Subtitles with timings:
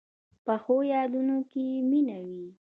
[0.45, 2.45] پخو یادونو کې مینه وي